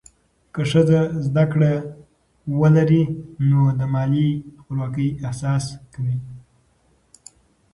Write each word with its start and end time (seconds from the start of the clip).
که 0.53 0.61
ښځه 0.71 0.99
زده 1.25 1.43
کړه 1.51 1.71
ولري، 2.61 3.03
نو 3.49 3.59
د 3.79 3.81
مالي 3.93 4.29
خپلواکۍ 4.59 5.09
احساس 5.27 5.65
کوي. 5.93 6.17